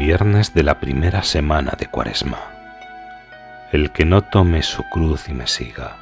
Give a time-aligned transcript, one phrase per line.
[0.00, 2.38] Viernes de la primera semana de Cuaresma.
[3.70, 5.98] El que no tome su cruz y me siga,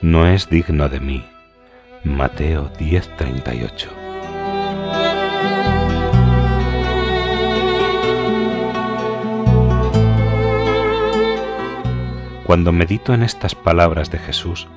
[0.00, 1.26] no es digno de mí.
[2.04, 3.90] Mateo 10:38.
[12.44, 14.68] Cuando medito en estas palabras de Jesús,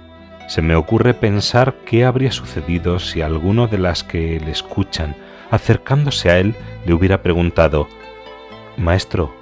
[0.49, 5.15] se me ocurre pensar qué habría sucedido si alguno de las que le escuchan,
[5.51, 6.53] acercándose a él,
[6.85, 7.87] le hubiera preguntado,
[8.77, 9.35] Maestro,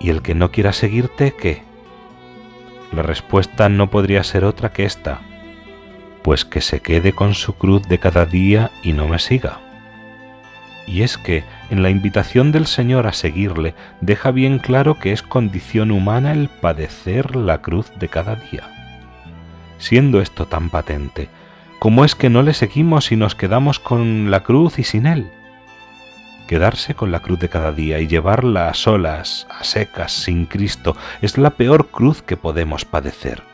[0.00, 1.62] ¿y el que no quiera seguirte qué?
[2.92, 5.20] La respuesta no podría ser otra que esta,
[6.22, 9.60] pues que se quede con su cruz de cada día y no me siga.
[10.86, 15.22] Y es que en la invitación del Señor a seguirle deja bien claro que es
[15.22, 18.68] condición humana el padecer la cruz de cada día.
[19.78, 21.28] Siendo esto tan patente,
[21.78, 25.30] ¿cómo es que no le seguimos y nos quedamos con la cruz y sin él?
[26.50, 30.96] Quedarse con la cruz de cada día y llevarla a solas, a secas, sin Cristo,
[31.22, 33.44] es la peor cruz que podemos padecer.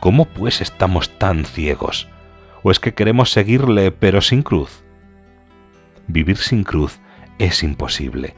[0.00, 2.06] ¿Cómo pues estamos tan ciegos?
[2.62, 4.84] ¿O es que queremos seguirle pero sin cruz?
[6.06, 7.00] Vivir sin cruz
[7.38, 8.34] es imposible.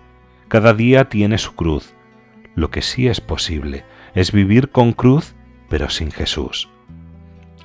[0.47, 1.93] Cada día tiene su cruz.
[2.55, 5.35] Lo que sí es posible es vivir con cruz
[5.69, 6.69] pero sin Jesús.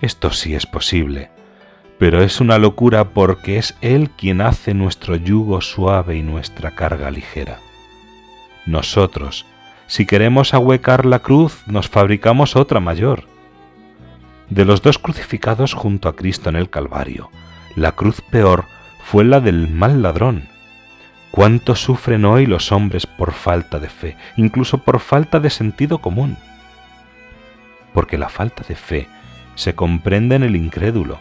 [0.02, 1.30] Esto sí es posible
[2.02, 7.12] pero es una locura porque es Él quien hace nuestro yugo suave y nuestra carga
[7.12, 7.60] ligera.
[8.66, 9.46] Nosotros,
[9.86, 13.26] si queremos ahuecar la cruz, nos fabricamos otra mayor.
[14.50, 17.30] De los dos crucificados junto a Cristo en el Calvario,
[17.76, 18.66] la cruz peor
[19.04, 20.50] fue la del mal ladrón.
[21.30, 26.36] ¿Cuánto sufren hoy los hombres por falta de fe, incluso por falta de sentido común?
[27.94, 29.08] Porque la falta de fe
[29.54, 31.20] se comprende en el incrédulo,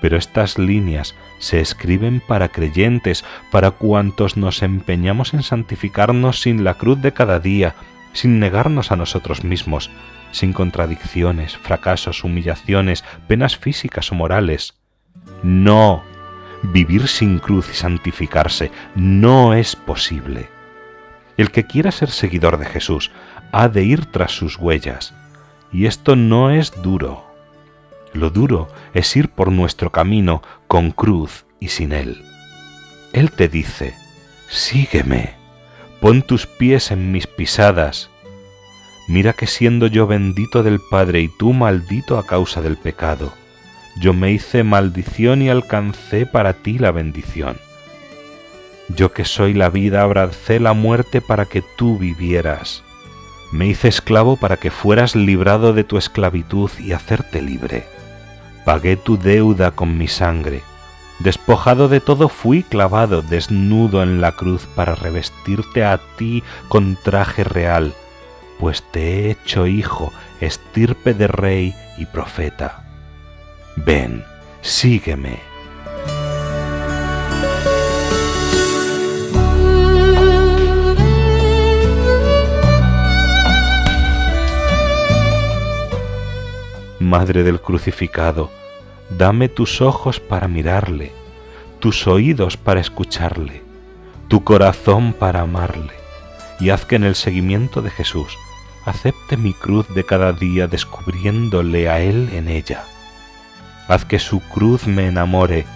[0.00, 6.74] pero estas líneas se escriben para creyentes, para cuantos nos empeñamos en santificarnos sin la
[6.74, 7.74] cruz de cada día,
[8.12, 9.90] sin negarnos a nosotros mismos,
[10.30, 14.74] sin contradicciones, fracasos, humillaciones, penas físicas o morales.
[15.42, 16.02] No,
[16.62, 20.48] vivir sin cruz y santificarse no es posible.
[21.36, 23.10] El que quiera ser seguidor de Jesús
[23.52, 25.14] ha de ir tras sus huellas,
[25.72, 27.27] y esto no es duro
[28.12, 32.22] lo duro es ir por nuestro camino con cruz y sin Él.
[33.12, 33.94] Él te dice,
[34.48, 35.34] sígueme,
[36.00, 38.10] pon tus pies en mis pisadas.
[39.08, 43.32] Mira que siendo yo bendito del Padre y tú maldito a causa del pecado,
[44.00, 47.56] yo me hice maldición y alcancé para ti la bendición.
[48.88, 52.84] Yo que soy la vida abracé la muerte para que tú vivieras.
[53.52, 57.86] Me hice esclavo para que fueras librado de tu esclavitud y hacerte libre
[58.68, 60.60] pagué tu deuda con mi sangre.
[61.20, 67.44] Despojado de todo fui clavado desnudo en la cruz para revestirte a ti con traje
[67.44, 67.94] real,
[68.60, 72.84] pues te he hecho hijo, estirpe de rey y profeta.
[73.76, 74.22] Ven,
[74.60, 75.47] sígueme.
[87.00, 88.50] Madre del crucificado,
[89.08, 91.12] dame tus ojos para mirarle,
[91.78, 93.62] tus oídos para escucharle,
[94.26, 95.92] tu corazón para amarle,
[96.58, 98.36] y haz que en el seguimiento de Jesús
[98.84, 102.84] acepte mi cruz de cada día descubriéndole a Él en ella.
[103.86, 105.66] Haz que su cruz me enamore,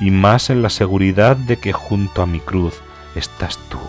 [0.00, 2.80] y más en la seguridad de que junto a mi cruz
[3.14, 3.80] estás tú,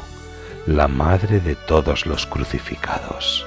[0.68, 3.46] la madre de todos los crucificados.